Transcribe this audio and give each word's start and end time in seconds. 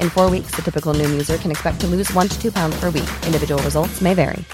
In 0.00 0.10
four 0.10 0.28
weeks, 0.28 0.50
the 0.56 0.62
typical 0.62 0.92
Noom 0.92 1.10
user 1.12 1.36
can 1.36 1.52
expect 1.52 1.80
to 1.82 1.86
lose 1.86 2.12
one 2.14 2.26
to 2.28 2.42
two 2.42 2.50
pounds 2.50 2.78
per 2.80 2.90
week. 2.90 3.08
Individual 3.24 3.62
results 3.62 4.00
may 4.00 4.14
vary. 4.14 4.44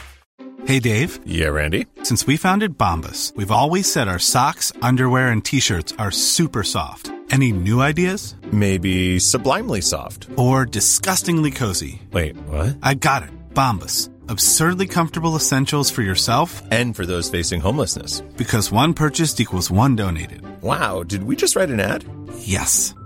Hey, 0.65 0.79
Dave. 0.79 1.19
Yeah, 1.27 1.49
Randy. 1.49 1.87
Since 2.05 2.25
we 2.27 2.37
founded 2.37 2.79
Bombus, 2.79 3.33
we've 3.35 3.51
always 3.51 3.91
said 3.91 4.07
our 4.07 4.21
socks, 4.21 4.73
underwear, 4.81 5.29
and 5.33 5.45
t 5.45 5.59
shirts 5.59 5.93
are 5.99 6.13
super 6.13 6.63
soft. 6.63 7.11
Any 7.31 7.51
new 7.51 7.81
ideas? 7.81 8.37
Maybe 8.53 9.19
sublimely 9.19 9.81
soft. 9.81 10.29
Or 10.37 10.65
disgustingly 10.67 11.51
cozy. 11.51 12.01
Wait, 12.13 12.37
what? 12.47 12.77
I 12.83 12.95
got 12.95 13.23
it. 13.25 13.31
Bombus. 13.55 14.09
Absurdly 14.29 14.87
comfortable 14.87 15.35
essentials 15.35 15.91
for 15.91 16.03
yourself 16.03 16.63
And 16.71 16.95
for 16.95 17.05
those 17.07 17.29
facing 17.31 17.61
homelessness. 17.61 18.21
because 18.37 18.71
one 18.71 18.95
purchased 18.95 19.41
equals 19.41 19.71
one 19.71 19.97
donated. 19.97 20.43
Wow, 20.63 21.03
did 21.03 21.25
we 21.25 21.35
just 21.37 21.57
write 21.57 21.71
an 21.71 21.81
ad? 21.81 22.05
Yes. 22.39 22.95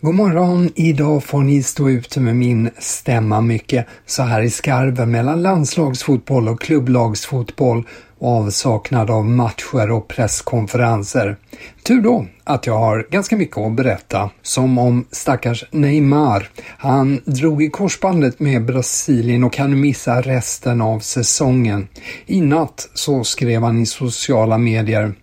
God 0.00 0.14
morgon! 0.14 0.70
Idag 0.74 1.24
får 1.24 1.42
ni 1.42 1.62
stå 1.62 1.90
ute 1.90 2.20
med 2.20 2.36
min 2.36 2.70
stämma 2.78 3.40
mycket 3.40 3.86
så 4.06 4.22
här 4.22 4.42
i 4.42 4.50
skarven 4.50 5.10
mellan 5.10 5.42
landslagsfotboll 5.42 6.48
och 6.48 6.60
klubblagsfotboll 6.60 7.86
och 8.18 8.28
avsaknad 8.28 9.10
av 9.10 9.24
matcher 9.24 9.90
och 9.90 10.08
presskonferenser. 10.08 11.36
Tur 11.82 12.02
då 12.02 12.26
att 12.44 12.66
jag 12.66 12.78
har 12.78 13.06
ganska 13.10 13.36
mycket 13.36 13.58
att 13.58 13.76
berätta, 13.76 14.30
som 14.42 14.78
om 14.78 15.04
stackars 15.10 15.64
Neymar. 15.70 16.50
Han 16.64 17.20
drog 17.24 17.62
i 17.62 17.70
korsbandet 17.70 18.40
med 18.40 18.64
Brasilien 18.64 19.44
och 19.44 19.52
kan 19.52 19.80
missa 19.80 20.20
resten 20.20 20.80
av 20.80 21.00
säsongen. 21.00 21.88
I 22.26 22.40
natt 22.40 22.90
så 22.94 23.24
skrev 23.24 23.62
han 23.62 23.78
i 23.78 23.86
sociala 23.86 24.58
medier 24.58 25.14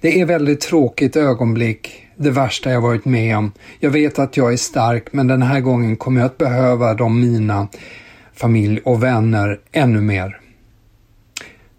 det 0.00 0.20
är 0.20 0.26
väldigt 0.26 0.60
tråkigt 0.60 1.16
ögonblick, 1.16 2.05
det 2.16 2.30
värsta 2.30 2.70
jag 2.70 2.80
varit 2.80 3.04
med 3.04 3.36
om. 3.36 3.52
Jag 3.80 3.90
vet 3.90 4.18
att 4.18 4.36
jag 4.36 4.52
är 4.52 4.56
stark, 4.56 5.12
men 5.12 5.26
den 5.26 5.42
här 5.42 5.60
gången 5.60 5.96
kommer 5.96 6.20
jag 6.20 6.26
att 6.26 6.38
behöva 6.38 6.94
de 6.94 7.20
mina, 7.20 7.68
familj 8.34 8.80
och 8.84 9.02
vänner 9.02 9.60
ännu 9.72 10.00
mer. 10.00 10.40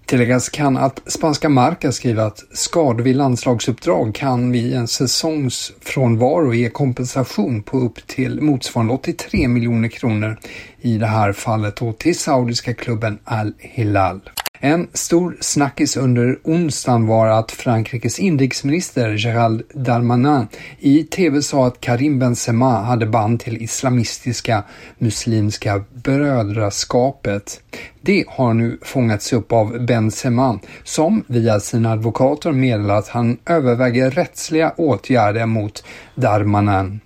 Tilläggas 0.07 0.49
kan 0.49 0.77
att 0.77 1.11
spanska 1.11 1.49
Marca 1.49 1.91
skriver 1.91 2.23
att 2.23 2.43
skador 2.51 3.03
vid 3.03 3.15
landslagsuppdrag 3.15 4.15
kan 4.15 4.51
vid 4.51 4.73
en 4.73 4.87
säsongsfrånvaro 4.87 6.53
ge 6.53 6.69
kompensation 6.69 7.63
på 7.63 7.77
upp 7.79 8.07
till 8.07 8.41
motsvarande 8.41 8.93
83 8.93 9.47
miljoner 9.47 9.89
kronor 9.89 10.37
i 10.81 10.97
det 10.97 11.07
här 11.07 11.33
fallet 11.33 11.81
och 11.81 11.97
till 11.97 12.17
saudiska 12.17 12.73
klubben 12.73 13.19
Al 13.23 13.53
Hilal. 13.59 14.21
En 14.59 14.87
stor 14.93 15.37
snackis 15.39 15.97
under 15.97 16.39
onsdagen 16.43 17.07
var 17.07 17.27
att 17.27 17.51
Frankrikes 17.51 18.19
inrikesminister 18.19 19.17
Gérald 19.17 19.63
Darmanin 19.73 20.47
i 20.79 21.03
tv 21.03 21.41
sa 21.41 21.67
att 21.67 21.81
Karim 21.81 22.19
Benzema 22.19 22.83
hade 22.83 23.05
band 23.05 23.39
till 23.39 23.61
islamistiska 23.61 24.63
muslimska 24.97 25.83
brödraskapet. 25.93 27.61
Det 28.01 28.25
har 28.27 28.53
nu 28.53 28.77
fångats 28.81 29.33
upp 29.33 29.51
av 29.51 29.85
Benzema 29.85 30.59
som 30.83 31.23
via 31.27 31.59
sina 31.59 31.91
advokater 31.91 32.51
meddelat 32.51 33.03
att 33.03 33.09
han 33.09 33.37
överväger 33.45 34.11
rättsliga 34.11 34.73
åtgärder 34.77 35.45
mot 35.45 35.83
Darmanin. 36.15 36.99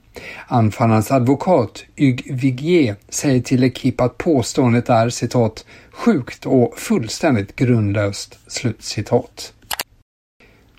Anfallarens 0.47 1.11
advokat 1.11 1.83
Hugues 1.97 2.41
Vigier 2.41 2.95
säger 3.09 3.41
till 3.41 3.63
Ekip 3.63 4.01
att 4.01 4.17
påståendet 4.17 4.89
är 4.89 5.09
citat 5.09 5.65
sjukt 5.91 6.45
och 6.45 6.73
fullständigt 6.77 7.55
grundlöst. 7.55 8.39
Slutcitat. 8.47 9.53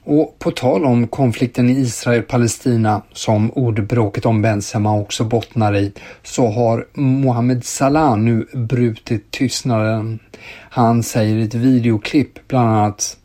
Och 0.04 0.38
på 0.38 0.50
tal 0.50 0.84
om 0.84 1.08
konflikten 1.08 1.70
i 1.70 1.72
Israel-Palestina, 1.72 3.02
som 3.12 3.50
ordbråket 3.52 4.26
om 4.26 4.42
Benzema 4.42 4.98
också 4.98 5.24
bottnar 5.24 5.76
i, 5.76 5.92
så 6.22 6.46
har 6.46 6.86
Mohamed 6.94 7.64
Salah 7.64 8.16
nu 8.16 8.46
brutit 8.52 9.30
tystnaden. 9.30 10.18
Han 10.70 11.02
säger 11.02 11.36
i 11.36 11.42
ett 11.42 11.54
videoklipp 11.54 12.48
bland 12.48 12.68
annat 12.68 13.18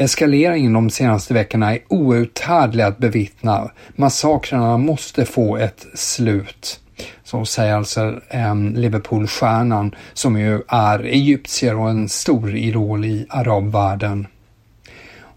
Eskaleringen 0.00 0.72
de 0.72 0.90
senaste 0.90 1.34
veckorna 1.34 1.74
är 1.74 1.80
outhärdlig 1.88 2.84
att 2.84 2.98
bevittna. 2.98 3.70
Massakrerna 3.96 4.78
måste 4.78 5.24
få 5.24 5.56
ett 5.56 5.86
slut. 5.94 6.80
Så 7.24 7.44
säger 7.44 7.74
alltså 7.74 8.20
eh, 8.28 8.54
Liverpool-stjärnan 8.54 9.94
som 10.12 10.40
ju 10.40 10.62
är 10.68 10.98
egyptier 11.04 11.76
och 11.76 11.90
en 11.90 12.08
stor 12.08 12.56
idol 12.56 13.04
i 13.04 13.26
arabvärlden. 13.28 14.26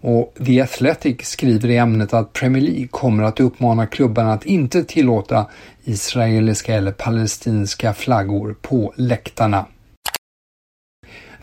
Och 0.04 0.34
The 0.46 0.60
Athletic 0.60 1.16
skriver 1.22 1.70
i 1.70 1.76
ämnet 1.76 2.14
att 2.14 2.32
Premier 2.32 2.62
League 2.62 2.88
kommer 2.88 3.22
att 3.22 3.40
uppmana 3.40 3.86
klubbarna 3.86 4.32
att 4.32 4.46
inte 4.46 4.84
tillåta 4.84 5.46
israeliska 5.84 6.74
eller 6.74 6.92
palestinska 6.92 7.94
flaggor 7.94 8.56
på 8.62 8.92
läktarna. 8.96 9.66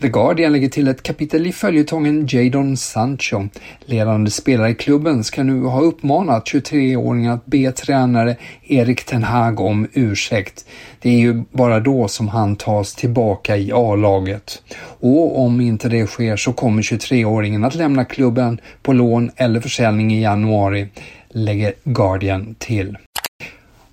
The 0.00 0.08
Guardian 0.08 0.52
lägger 0.52 0.68
till 0.68 0.88
ett 0.88 1.02
kapitel 1.02 1.46
i 1.46 1.52
följetongen 1.52 2.26
Jadon 2.30 2.76
Sancho. 2.76 3.48
Ledande 3.80 4.30
spelare 4.30 4.70
i 4.70 4.74
klubben 4.74 5.24
ska 5.24 5.42
nu 5.42 5.62
ha 5.62 5.80
uppmanat 5.80 6.44
23-åringen 6.44 7.32
att 7.34 7.46
be 7.46 7.72
tränare 7.72 8.36
Erik 8.62 9.04
Ten 9.04 9.22
Hag 9.22 9.60
om 9.60 9.88
ursäkt. 9.92 10.64
Det 11.00 11.08
är 11.08 11.18
ju 11.18 11.42
bara 11.52 11.80
då 11.80 12.08
som 12.08 12.28
han 12.28 12.56
tas 12.56 12.94
tillbaka 12.94 13.56
i 13.56 13.72
A-laget. 13.72 14.62
Och 15.00 15.40
om 15.44 15.60
inte 15.60 15.88
det 15.88 16.06
sker 16.06 16.36
så 16.36 16.52
kommer 16.52 16.82
23-åringen 16.82 17.66
att 17.66 17.74
lämna 17.74 18.04
klubben 18.04 18.60
på 18.82 18.92
lån 18.92 19.30
eller 19.36 19.60
försäljning 19.60 20.14
i 20.14 20.22
januari, 20.22 20.88
lägger 21.28 21.72
Guardian 21.84 22.54
till. 22.58 22.96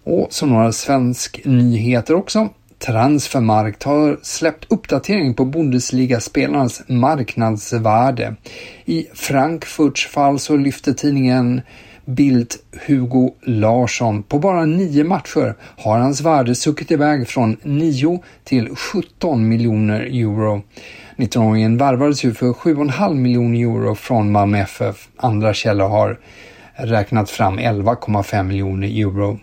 Och 0.04 0.28
så 0.30 0.46
några 0.46 0.72
svensk 0.72 1.42
nyheter 1.46 2.14
också. 2.14 2.50
Transfermarkt 2.80 3.84
har 3.84 4.20
släppt 4.22 4.66
uppdatering 4.72 5.34
på 5.34 5.46
Bundesliga-spelarnas 5.46 6.82
marknadsvärde. 6.88 8.36
I 8.86 9.08
Frankfurts 9.14 10.08
fall 10.08 10.40
så 10.40 10.58
lyfter 10.58 10.94
tidningen 10.94 11.62
Bild 12.06 12.54
Hugo 12.88 13.34
Larsson. 13.42 14.24
På 14.24 14.40
bara 14.40 14.66
nio 14.66 15.04
matcher 15.04 15.56
har 15.78 16.00
hans 16.00 16.22
värde 16.22 16.56
suckit 16.56 16.92
iväg 16.92 17.28
från 17.28 17.58
9 17.64 18.24
till 18.44 18.76
17 18.76 19.50
miljoner 19.50 20.02
euro. 20.02 20.62
19-åringen 21.18 21.78
värvades 21.78 22.24
ju 22.26 22.34
för 22.34 22.48
7,5 22.48 23.14
miljoner 23.14 23.60
euro 23.60 23.96
från 23.96 24.32
Malmö 24.32 24.58
FF. 24.58 25.08
Andra 25.18 25.54
källor 25.54 25.88
har 25.88 26.20
räknat 26.74 27.30
fram 27.30 27.60
11,5 27.60 28.44
miljoner 28.44 28.88
euro. 28.88 29.40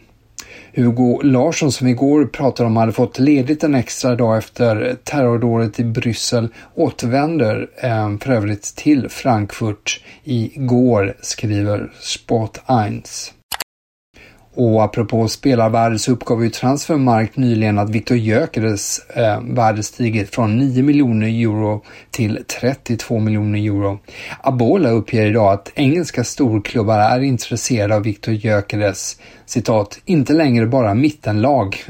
Hugo 0.76 1.20
Larsson 1.22 1.72
som 1.72 1.86
igår 1.86 2.26
pratade 2.26 2.66
om 2.66 2.76
hade 2.76 2.92
fått 2.92 3.18
ledigt 3.18 3.64
en 3.64 3.74
extra 3.74 4.14
dag 4.14 4.38
efter 4.38 4.96
terrordådet 5.04 5.80
i 5.80 5.84
Bryssel 5.84 6.48
återvänder 6.74 7.68
eh, 7.76 8.18
för 8.18 8.32
övrigt 8.32 8.76
till 8.76 9.08
Frankfurt 9.08 10.00
igår, 10.24 11.16
skriver 11.20 11.92
Sport 12.00 12.58
1. 12.58 13.34
Och 14.56 14.84
apropå 14.84 15.28
spelarvärde 15.28 15.98
så 15.98 16.12
uppgav 16.12 16.44
ju 16.44 16.50
Transfermarkt 16.50 17.36
nyligen 17.36 17.78
att 17.78 17.90
Viktor 17.90 18.16
Gyökeres 18.16 18.98
eh, 19.08 19.40
värde 19.42 19.82
stigit 19.82 20.34
från 20.34 20.58
9 20.58 20.82
miljoner 20.82 21.26
euro 21.26 21.84
till 22.10 22.44
32 22.60 23.18
miljoner 23.18 23.58
euro. 23.58 23.98
Abola 24.40 24.90
uppger 24.90 25.26
idag 25.26 25.52
att 25.52 25.72
engelska 25.74 26.24
storklubbar 26.24 26.98
är 26.98 27.20
intresserade 27.20 27.94
av 27.94 28.02
Viktor 28.02 28.34
Gyökeres 28.34 29.16
citat, 29.46 30.00
inte 30.04 30.32
längre 30.32 30.66
bara 30.66 30.94
mittenlag. 30.94 31.84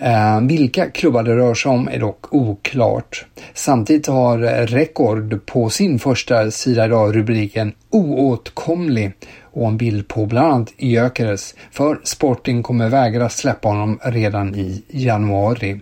Eh, 0.00 0.40
vilka 0.40 0.90
klubbar 0.90 1.22
det 1.22 1.36
rör 1.36 1.54
sig 1.54 1.70
om 1.70 1.88
är 1.88 1.98
dock 1.98 2.34
oklart. 2.34 3.26
Samtidigt 3.54 4.06
har 4.06 4.42
eh, 4.42 4.66
Rekord 4.66 5.46
på 5.46 5.70
sin 5.70 5.98
första 5.98 6.50
sida 6.50 6.84
idag 6.84 7.16
rubriken 7.16 7.72
oåtkomlig 7.90 9.12
och 9.42 9.68
en 9.68 9.76
bild 9.76 10.08
på 10.08 10.26
bland 10.26 10.52
annat 10.52 10.72
Gyökeres, 10.76 11.54
för 11.70 12.00
Sporting 12.04 12.62
kommer 12.62 12.88
vägra 12.88 13.28
släppa 13.28 13.68
honom 13.68 13.98
redan 14.02 14.54
i 14.54 14.82
januari. 14.88 15.80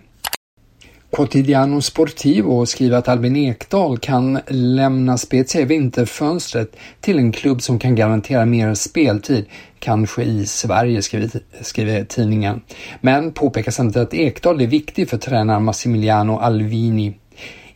Quotidiano 1.11 1.81
Sportivo 1.81 2.65
skriver 2.65 2.97
att 2.97 3.07
Albin 3.07 3.35
Ekdal 3.35 3.97
kan 3.97 4.39
lämna 4.47 5.17
Spezia 5.17 5.61
i 5.61 5.65
vinterfönstret 5.65 6.75
till 7.01 7.17
en 7.17 7.31
klubb 7.31 7.61
som 7.61 7.79
kan 7.79 7.95
garantera 7.95 8.45
mer 8.45 8.73
speltid, 8.73 9.45
kanske 9.79 10.23
i 10.23 10.45
Sverige, 10.45 11.01
skriver, 11.01 11.29
skriver 11.61 12.03
tidningen. 12.03 12.61
Men 13.01 13.31
påpekar 13.31 13.71
samtidigt 13.71 14.07
att 14.07 14.13
Ekdal 14.13 14.61
är 14.61 14.67
viktig 14.67 15.09
för 15.09 15.17
tränaren 15.17 15.63
Massimiliano 15.63 16.37
Alvini. 16.37 17.13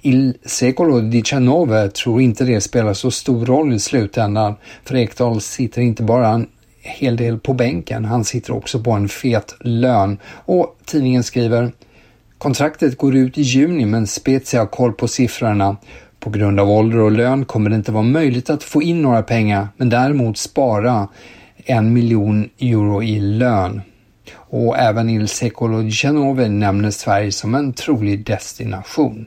Il 0.01 0.38
Secolo 0.45 1.12
XIX 1.12 1.94
tror 1.94 2.22
inte 2.22 2.44
det 2.44 2.62
spelar 2.62 2.94
så 2.94 3.12
stor 3.12 3.45
roll 3.45 3.74
i 3.74 3.80
slutändan, 3.80 4.56
för 4.83 4.95
Ekdal 4.95 5.42
sitter 5.42 5.81
inte 5.81 6.04
bara 6.04 6.28
en 6.28 6.48
hel 6.81 7.18
del 7.18 7.39
på 7.39 7.54
bänken, 7.54 8.06
han 8.06 8.24
sitter 8.24 8.56
också 8.56 8.80
på 8.83 8.92
en 8.92 9.10
fet 9.10 9.56
lön. 9.60 10.18
Och 10.45 10.78
tidningen 10.86 11.24
skriver 11.24 11.72
Kontraktet 12.42 12.98
går 12.98 13.16
ut 13.16 13.38
i 13.38 13.42
juni 13.42 13.86
men 13.86 14.08
Spezia 14.08 14.60
har 14.60 14.68
koll 14.68 14.94
på 14.94 15.08
siffrorna. 15.08 15.78
På 16.20 16.30
grund 16.30 16.60
av 16.60 16.70
ålder 16.70 17.00
och 17.00 17.12
lön 17.12 17.46
kommer 17.46 17.70
det 17.70 17.76
inte 17.76 17.92
vara 17.92 18.04
möjligt 18.04 18.50
att 18.50 18.64
få 18.64 18.82
in 18.82 19.02
några 19.02 19.24
pengar 19.24 19.68
men 19.78 19.90
däremot 19.90 20.38
spara 20.38 21.08
en 21.66 21.94
miljon 21.94 22.50
euro 22.60 23.04
i 23.04 23.20
lön. 23.20 23.82
Och 24.36 24.78
även 24.78 25.10
Il 25.10 25.28
Secolo 25.28 25.90
Genove 25.90 26.50
nämner 26.50 26.92
Sverige 26.92 27.32
som 27.32 27.56
en 27.56 27.74
trolig 27.74 28.26
destination. 28.26 29.26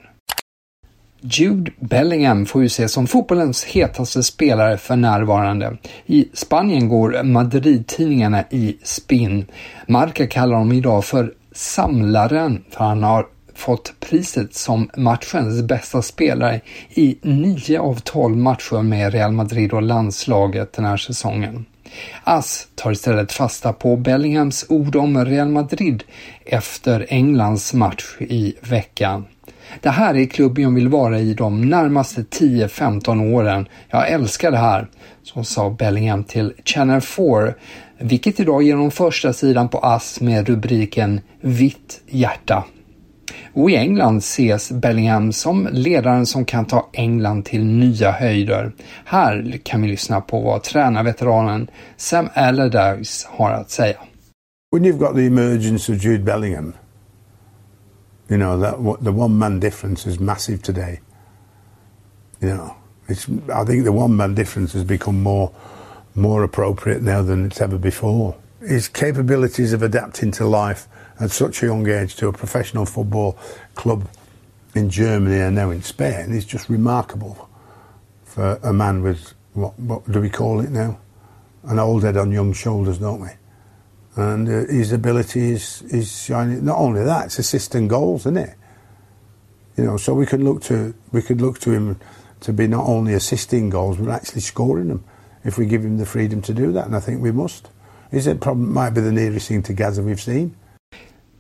Jude 1.21 1.73
Bellingham 1.81 2.47
får 2.47 2.63
ju 2.63 2.67
ses 2.67 2.93
som 2.93 3.07
fotbollens 3.07 3.65
hetaste 3.65 4.23
spelare 4.23 4.79
för 4.79 4.97
närvarande. 4.97 5.77
I 6.07 6.29
Spanien 6.33 6.89
går 6.89 7.23
Madrid-tidningarna 7.23 8.45
i 8.51 8.77
spinn. 8.83 9.47
Marca 9.89 10.27
kallar 10.27 10.57
honom 10.57 10.73
idag 10.73 11.05
för 11.05 11.33
samlaren 11.55 12.65
för 12.71 12.85
han 12.85 13.03
har 13.03 13.27
fått 13.55 13.95
priset 14.01 14.55
som 14.55 14.91
matchens 14.97 15.63
bästa 15.63 16.03
spelare 16.03 16.61
i 16.91 17.19
nio 17.23 17.81
av 17.81 18.01
tolv 18.01 18.37
matcher 18.37 18.83
med 18.83 19.13
Real 19.13 19.33
Madrid 19.33 19.73
och 19.73 19.83
landslaget 19.83 20.73
den 20.73 20.85
här 20.85 20.97
säsongen. 20.97 21.65
Ass 22.25 22.69
tar 22.75 22.93
istället 22.93 23.33
fasta 23.33 23.73
på 23.73 23.97
Bellinghams 23.97 24.67
ord 24.69 24.97
om 24.97 25.25
Real 25.25 25.49
Madrid 25.49 26.05
efter 26.45 27.07
Englands 27.09 27.73
match 27.75 28.17
i 28.21 28.55
veckan. 28.61 29.25
Det 29.81 29.91
här 29.91 30.17
är 30.17 30.27
klubben 30.27 30.65
jag 30.65 30.75
vill 30.75 30.89
vara 30.89 31.19
i 31.19 31.35
de 31.35 31.69
närmaste 31.69 32.23
10-15 32.23 33.35
åren. 33.35 33.69
Jag 33.91 34.11
älskar 34.11 34.51
det 34.51 34.59
här, 34.59 34.89
så 35.23 35.45
sa 35.45 35.71
Bellingham 35.71 36.25
till 36.25 36.53
Channel 36.65 37.01
4, 37.01 37.55
vilket 37.99 38.41
idag 38.41 38.63
ger 38.63 38.69
genom 38.69 38.91
första 38.91 39.33
sidan 39.33 39.69
på 39.69 39.79
ASS 39.79 40.21
med 40.21 40.49
rubriken 40.49 41.21
Vitt 41.41 42.01
hjärta. 42.07 42.65
Och 43.53 43.71
i 43.71 43.77
England 43.77 44.19
ses 44.19 44.73
Bellingham 44.73 45.33
som 45.33 45.69
ledaren 45.73 46.27
som 46.27 46.45
kan 46.45 46.65
ta 46.65 46.91
England 46.93 47.45
till 47.45 47.65
nya 47.65 48.11
höjder. 48.11 48.73
Här 49.05 49.61
kan 49.63 49.83
vi 49.83 49.89
lyssna 49.89 50.21
på 50.21 50.41
vad 50.41 50.63
tränarveteranen 50.63 51.69
Sam 51.97 52.29
Allardyce 52.35 53.29
har 53.31 53.51
att 53.51 53.71
säga. 53.71 53.97
When 54.73 54.85
you've 54.85 54.99
got 54.99 55.15
the 55.17 55.27
emergence 55.27 55.93
of 55.93 56.05
Jude 56.05 56.25
Bellingham 56.25 56.73
You 58.29 58.39
know 58.39 58.59
that 58.59 59.05
the 59.05 59.13
one 59.13 59.39
man 59.39 59.61
difference 59.61 60.07
is 60.07 60.19
massive 60.19 60.63
today. 60.63 61.01
You 62.41 62.49
know, 62.49 62.77
it's. 63.09 63.29
I 63.53 63.65
think 63.65 63.85
the 63.85 63.93
one 63.93 64.17
man 64.17 64.35
difference 64.35 64.73
has 64.73 64.85
become 64.85 65.23
more 65.23 65.53
more 66.15 66.43
appropriate 66.43 67.03
now 67.03 67.23
than 67.23 67.47
it's 67.47 67.61
ever 67.61 67.79
before. 67.79 68.37
His 68.61 68.89
capabilities 68.89 69.73
of 69.73 69.83
adapting 69.83 70.31
to 70.33 70.47
life 70.47 70.89
at 71.21 71.31
such 71.31 71.63
a 71.63 71.67
young 71.67 71.89
age 71.89 72.17
to 72.17 72.29
a 72.29 72.33
professional 72.33 72.87
football 72.87 73.37
club 73.75 74.09
in 74.75 74.91
Germany 74.91 75.41
and 75.41 75.55
now 75.55 75.71
in 75.71 75.83
Spain 75.83 76.33
is 76.33 76.45
just 76.45 76.69
remarkable 76.69 77.49
for 78.25 78.59
a 78.63 78.73
man 78.73 79.03
with 79.03 79.35
what, 79.53 79.79
what 79.79 80.11
do 80.11 80.21
we 80.21 80.31
call 80.31 80.61
it 80.61 80.71
now? 80.71 80.99
An 81.65 81.79
old 81.79 82.03
head 82.03 82.17
on 82.17 82.33
young 82.33 82.53
shoulders, 82.53 82.99
don't 82.99 83.21
we? 83.21 83.29
And 84.17 84.49
uh, 84.49 84.73
his 84.73 84.93
ability 84.93 85.53
is 85.53 85.83
is 85.83 86.25
shining. 86.25 86.65
Not 86.65 86.79
only 86.79 87.05
that, 87.05 87.27
it's 87.27 87.39
assisting 87.39 87.89
goals, 87.89 88.23
isn't 88.23 88.37
it? 88.37 88.55
You 89.77 89.85
know, 89.85 89.97
so 89.97 90.15
we 90.15 90.27
could 90.27 90.43
look 90.43 90.63
to 90.63 90.95
we 91.13 91.23
could 91.23 91.41
look 91.41 91.59
to 91.61 91.71
him 91.71 91.99
to 92.41 92.53
be 92.53 92.67
not 92.67 92.87
only 92.87 93.15
assisting 93.15 93.71
goals 93.71 93.97
but 93.97 94.09
actually 94.09 94.43
scoring 94.43 94.89
them 94.89 95.05
if 95.45 95.59
we 95.59 95.67
give 95.67 95.85
him 95.85 95.99
the 95.99 96.07
freedom 96.07 96.41
to 96.43 96.55
do 96.55 96.73
that, 96.73 96.87
and 96.87 96.97
I 96.97 97.01
think 97.01 97.23
we 97.23 97.33
must. 97.33 97.69
Is 98.13 98.27
it 98.27 98.41
probably 98.41 98.67
might 98.67 98.91
be 98.91 99.01
the 99.01 99.13
nearest 99.13 99.49
thing 99.49 99.63
to 99.65 99.73
Gaza 99.73 100.03
we've 100.03 100.21
seen. 100.21 100.55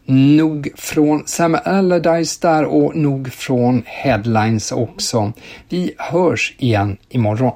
Nog 0.06 0.68
från 0.76 1.26
Sam 1.26 1.56
Allardyce 1.64 2.40
där 2.40 2.64
och 2.64 2.96
nog 2.96 3.32
från 3.32 3.82
Headlines 3.86 4.72
också. 4.72 5.32
Vi 5.68 5.94
hörs 5.98 6.54
igen 6.58 6.96
imorgon. 7.08 7.52